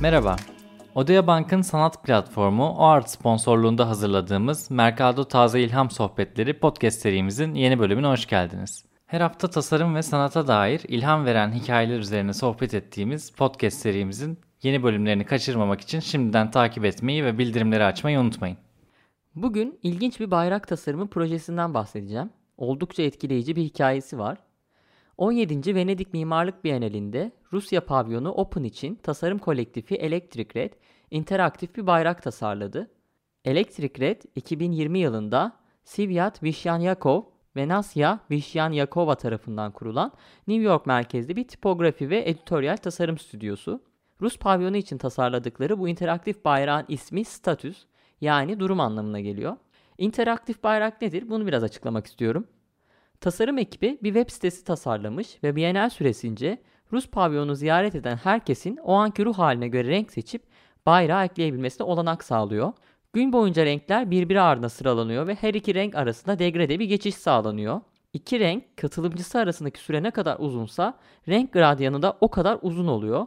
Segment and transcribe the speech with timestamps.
[0.00, 0.36] Merhaba.
[0.94, 8.06] Odea Bank'ın sanat platformu OART sponsorluğunda hazırladığımız Mercado Taze İlham Sohbetleri podcast serimizin yeni bölümüne
[8.06, 8.84] hoş geldiniz.
[9.06, 14.82] Her hafta tasarım ve sanata dair ilham veren hikayeler üzerine sohbet ettiğimiz podcast serimizin yeni
[14.82, 18.56] bölümlerini kaçırmamak için şimdiden takip etmeyi ve bildirimleri açmayı unutmayın.
[19.34, 22.30] Bugün ilginç bir bayrak tasarımı projesinden bahsedeceğim.
[22.56, 24.38] Oldukça etkileyici bir hikayesi var.
[25.18, 25.74] 17.
[25.74, 30.72] Venedik Mimarlık Bienalinde Rusya pavyonu Open için tasarım kolektifi Electric Red
[31.10, 32.90] interaktif bir bayrak tasarladı.
[33.44, 35.52] Electric Red 2020 yılında
[35.84, 37.22] Svyat Vishanyakov
[37.56, 40.12] ve Nasya Vishyanyakova tarafından kurulan
[40.48, 43.82] New York merkezli bir tipografi ve editoryal tasarım stüdyosu.
[44.20, 47.84] Rus pavyonu için tasarladıkları bu interaktif bayrağın ismi Status
[48.20, 49.56] yani durum anlamına geliyor.
[49.98, 51.28] İnteraktif bayrak nedir?
[51.28, 52.46] Bunu biraz açıklamak istiyorum.
[53.20, 56.58] Tasarım ekibi bir web sitesi tasarlamış ve Bienal süresince
[56.92, 60.42] Rus pavyonu ziyaret eden herkesin o anki ruh haline göre renk seçip
[60.86, 62.72] bayrağı ekleyebilmesine olanak sağlıyor.
[63.12, 67.80] Gün boyunca renkler birbiri ardına sıralanıyor ve her iki renk arasında degrede bir geçiş sağlanıyor.
[68.12, 73.26] İki renk katılımcısı arasındaki süre ne kadar uzunsa renk gradyanı da o kadar uzun oluyor.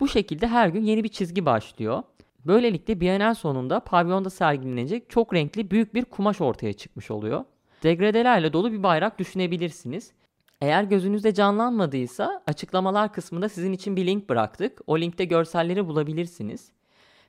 [0.00, 2.02] Bu şekilde her gün yeni bir çizgi başlıyor.
[2.46, 7.44] Böylelikle Bienal sonunda pavyonda sergilenecek çok renkli büyük bir kumaş ortaya çıkmış oluyor.
[7.82, 10.12] Degradelerle dolu bir bayrak düşünebilirsiniz.
[10.60, 14.80] Eğer gözünüzde canlanmadıysa açıklamalar kısmında sizin için bir link bıraktık.
[14.86, 16.72] O linkte görselleri bulabilirsiniz.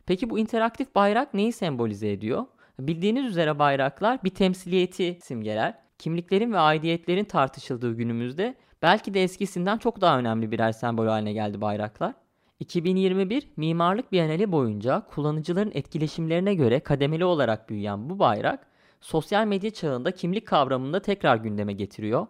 [0.05, 2.45] Peki bu interaktif bayrak neyi sembolize ediyor?
[2.79, 5.73] Bildiğiniz üzere bayraklar bir temsiliyeti simgeler.
[5.99, 11.61] Kimliklerin ve aidiyetlerin tartışıldığı günümüzde belki de eskisinden çok daha önemli birer sembol haline geldi
[11.61, 12.13] bayraklar.
[12.59, 18.72] 2021 Mimarlık Bienali boyunca kullanıcıların etkileşimlerine göre kademeli olarak büyüyen bu bayrak
[19.03, 22.27] sosyal medya çağında kimlik kavramını da tekrar gündeme getiriyor.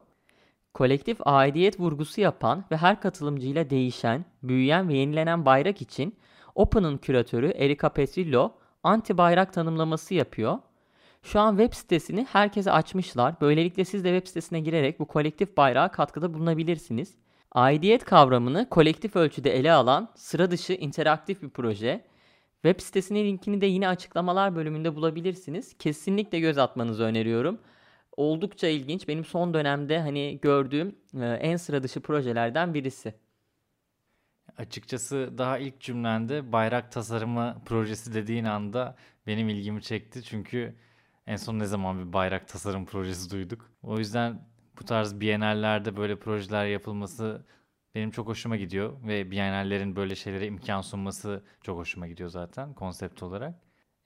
[0.73, 6.16] Kolektif aidiyet vurgusu yapan ve her katılımcıyla değişen, büyüyen ve yenilenen bayrak için
[6.55, 8.51] Open'ın küratörü Erika Petrillo
[8.83, 10.57] anti bayrak tanımlaması yapıyor.
[11.23, 13.35] Şu an web sitesini herkese açmışlar.
[13.41, 17.16] Böylelikle siz de web sitesine girerek bu kolektif bayrağa katkıda bulunabilirsiniz.
[17.51, 22.12] Aidiyet kavramını kolektif ölçüde ele alan sıra dışı interaktif bir proje.
[22.63, 25.78] Web sitesinin linkini de yine açıklamalar bölümünde bulabilirsiniz.
[25.78, 27.59] Kesinlikle göz atmanızı öneriyorum.
[28.18, 29.07] Oldukça ilginç.
[29.07, 33.13] Benim son dönemde hani gördüğüm e, en sıra dışı projelerden birisi.
[34.57, 38.96] Açıkçası daha ilk cümlende bayrak tasarımı projesi dediğin anda
[39.28, 40.23] benim ilgimi çekti.
[40.23, 40.75] Çünkü
[41.28, 43.72] en son ne zaman bir bayrak tasarım projesi duyduk.
[43.81, 44.47] O yüzden
[44.79, 47.46] bu tarz bienallerde böyle projeler yapılması
[47.95, 49.07] benim çok hoşuma gidiyor.
[49.07, 53.55] Ve bienallerin böyle şeylere imkan sunması çok hoşuma gidiyor zaten konsept olarak.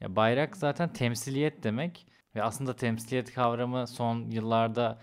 [0.02, 2.08] Ya bayrak zaten temsiliyet demek.
[2.36, 5.00] Ve aslında temsiliyet kavramı son yıllarda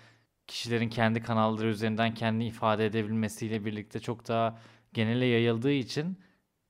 [0.46, 4.58] kişilerin kendi kanalları üzerinden kendini ifade edebilmesiyle birlikte çok daha
[4.92, 6.18] genele yayıldığı için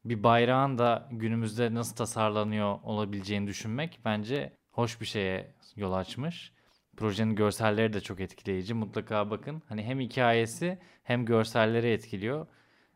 [0.04, 6.52] bir bayrağın da günümüzde nasıl tasarlanıyor olabileceğini düşünmek bence hoş bir şeye yol açmış.
[6.96, 8.74] Projenin görselleri de çok etkileyici.
[8.74, 9.62] Mutlaka bakın.
[9.68, 12.46] Hani hem hikayesi hem görselleri etkiliyor.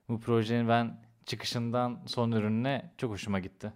[0.08, 3.72] Bu projenin ben çıkışından son ürününe çok hoşuma gitti.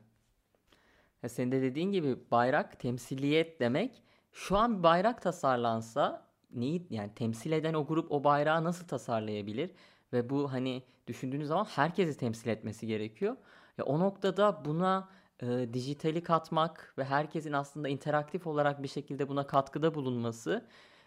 [1.23, 4.03] Ya senin de dediğin gibi bayrak temsiliyet demek.
[4.33, 9.71] Şu an bir bayrak tasarlansa neyi yani temsil eden o grup o bayrağı nasıl tasarlayabilir?
[10.13, 13.37] Ve bu hani düşündüğünüz zaman herkesi temsil etmesi gerekiyor.
[13.79, 15.09] Ya o noktada buna
[15.43, 20.67] e, dijitali katmak ve herkesin aslında interaktif olarak bir şekilde buna katkıda bulunması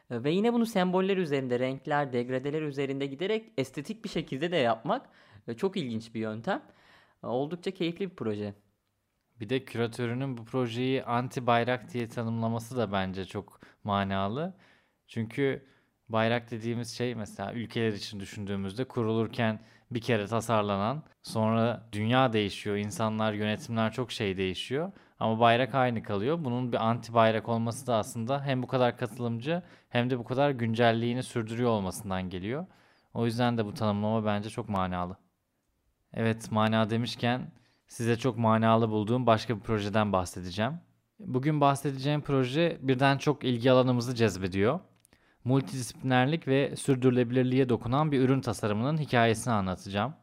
[0.09, 5.09] e, ve yine bunu semboller üzerinde, renkler, degradeler üzerinde giderek estetik bir şekilde de yapmak
[5.47, 6.61] e, çok ilginç bir yöntem.
[7.23, 8.53] E, oldukça keyifli bir proje.
[9.39, 14.53] Bir de küratörünün bu projeyi anti bayrak diye tanımlaması da bence çok manalı.
[15.07, 15.65] Çünkü
[16.09, 19.59] bayrak dediğimiz şey mesela ülkeler için düşündüğümüzde kurulurken
[19.91, 24.91] bir kere tasarlanan sonra dünya değişiyor, insanlar, yönetimler çok şey değişiyor.
[25.19, 26.43] Ama bayrak aynı kalıyor.
[26.43, 30.51] Bunun bir anti bayrak olması da aslında hem bu kadar katılımcı hem de bu kadar
[30.51, 32.65] güncelliğini sürdürüyor olmasından geliyor.
[33.13, 35.17] O yüzden de bu tanımlama bence çok manalı.
[36.13, 37.51] Evet mana demişken
[37.87, 40.73] size çok manalı bulduğum başka bir projeden bahsedeceğim.
[41.19, 44.79] Bugün bahsedeceğim proje birden çok ilgi alanımızı cezbediyor.
[45.45, 50.13] Multidisiplinerlik ve sürdürülebilirliğe dokunan bir ürün tasarımının hikayesini anlatacağım.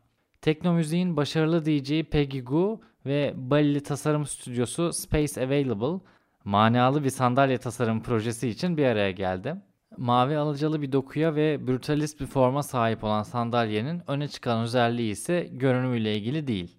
[0.40, 6.04] Teknomüziğin başarılı DJ Peggy Goo ve Balili tasarım stüdyosu Space Available
[6.44, 9.56] manalı bir sandalye tasarım projesi için bir araya geldi.
[9.96, 15.48] Mavi alıcalı bir dokuya ve brutalist bir forma sahip olan sandalyenin öne çıkan özelliği ise
[15.52, 16.76] görünümüyle ilgili değil.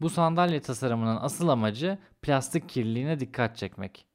[0.00, 4.09] Bu sandalye tasarımının asıl amacı plastik kirliliğine dikkat çekmek.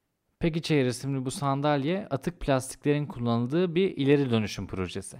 [0.46, 5.18] Peki Chair isimli bu sandalye atık plastiklerin kullanıldığı bir ileri dönüşüm projesi.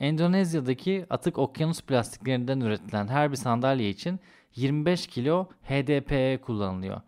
[0.00, 4.20] Endonezya'daki atık okyanus plastiklerinden üretilen her bir sandalye için
[4.56, 7.00] 25 kilo HDPE kullanılıyor.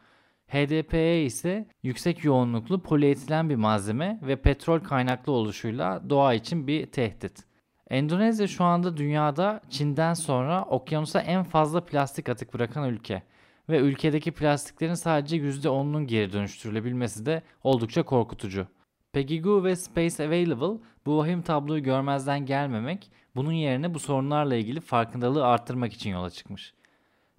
[0.48, 7.44] HDPE ise yüksek yoğunluklu polietilen bir malzeme ve petrol kaynaklı oluşuyla doğa için bir tehdit.
[7.88, 13.22] Endonezya şu anda dünyada Çin'den sonra okyanusa en fazla plastik atık bırakan ülke
[13.70, 18.66] ve ülkedeki plastiklerin sadece %10'unun geri dönüştürülebilmesi de oldukça korkutucu.
[19.12, 25.46] Pegigu ve Space Available bu vahim tabloyu görmezden gelmemek, bunun yerine bu sorunlarla ilgili farkındalığı
[25.46, 26.74] arttırmak için yola çıkmış.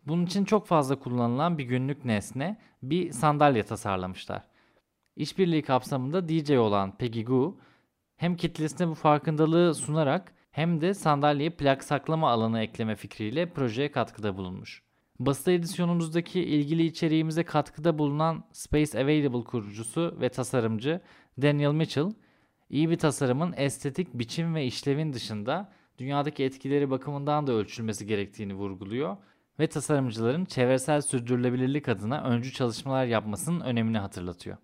[0.08, 4.44] Bunun için çok fazla kullanılan bir günlük nesne, bir sandalye tasarlamışlar.
[5.16, 7.58] İşbirliği kapsamında DJ olan Pegigu,
[8.18, 14.38] hem kitlesine bu farkındalığı sunarak hem de sandalyeye plak saklama alanı ekleme fikriyle projeye katkıda
[14.38, 14.84] bulunmuş.
[15.26, 21.02] Basın edisyonumuzdaki ilgili içeriğimize katkıda bulunan Space Available kurucusu ve tasarımcı
[21.42, 22.12] Daniel Mitchell,
[22.70, 29.18] iyi bir tasarımın estetik, biçim ve işlevin dışında dünyadaki etkileri bakımından da ölçülmesi gerektiğini vurguluyor
[29.60, 34.58] ve tasarımcıların çevresel sürdürülebilirlik adına öncü çalışmalar yapmasının önemini hatırlatıyor.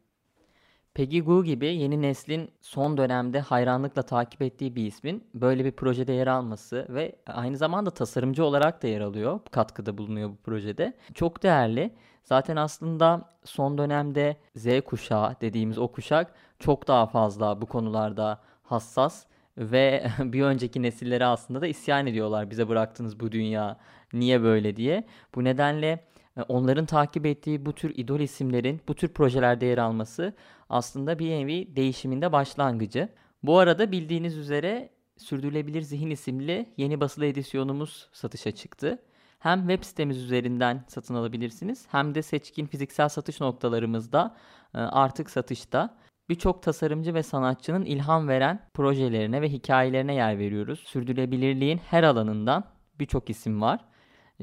[0.98, 6.14] Peggy Gou gibi yeni neslin son dönemde hayranlıkla takip ettiği bir ismin böyle bir projede
[6.14, 9.40] yer alması ve aynı zamanda tasarımcı olarak da yer alıyor.
[9.52, 10.94] Katkıda bulunuyor bu projede.
[11.14, 11.92] Çok değerli.
[12.24, 19.26] Zaten aslında son dönemde Z kuşağı dediğimiz o kuşak çok daha fazla bu konularda hassas
[19.58, 22.50] ve bir önceki nesillere aslında da isyan ediyorlar.
[22.50, 23.78] Bize bıraktınız bu dünya
[24.14, 25.04] niye böyle diye.
[25.36, 26.04] Bu nedenle
[26.44, 30.34] onların takip ettiği bu tür idol isimlerin bu tür projelerde yer alması
[30.70, 33.10] aslında bir nevi değişiminde başlangıcı.
[33.44, 39.00] Bu arada bildiğiniz üzere Sürdürülebilir Zihin isimli yeni basılı edisyonumuz satışa çıktı.
[39.40, 44.36] Hem web sitemiz üzerinden satın alabilirsiniz hem de seçkin fiziksel satış noktalarımızda
[44.74, 45.98] e, artık satışta.
[46.30, 50.80] Birçok tasarımcı ve sanatçının ilham veren projelerine ve hikayelerine yer veriyoruz.
[50.80, 52.64] Sürdürülebilirliğin her alanından
[53.00, 53.86] birçok isim var.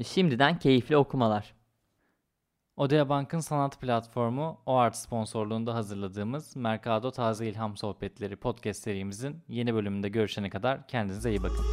[0.03, 1.54] Şimdiden keyifli okumalar.
[2.77, 10.09] Odea Bank'ın sanat platformu OART sponsorluğunda hazırladığımız Mercado Taze İlham Sohbetleri podcast serimizin yeni bölümünde
[10.09, 11.65] görüşene kadar kendinize iyi bakın.